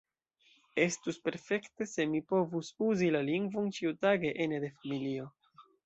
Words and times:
Estus 0.85 1.19
perfekte 1.27 1.87
se 1.91 2.07
mi 2.15 2.21
povus 2.33 2.73
uzi 2.89 3.13
la 3.17 3.25
lingvon 3.31 3.71
ĉiutage 3.79 4.37
ene 4.47 4.65
de 4.67 4.77
familio. 4.81 5.33